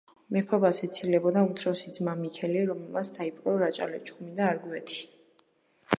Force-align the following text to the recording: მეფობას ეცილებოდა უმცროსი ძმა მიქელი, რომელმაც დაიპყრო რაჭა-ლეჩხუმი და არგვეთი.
მეფობას 0.35 0.79
ეცილებოდა 0.87 1.43
უმცროსი 1.49 1.93
ძმა 1.99 2.15
მიქელი, 2.23 2.65
რომელმაც 2.71 3.11
დაიპყრო 3.19 3.55
რაჭა-ლეჩხუმი 3.65 4.35
და 4.41 4.49
არგვეთი. 4.55 4.99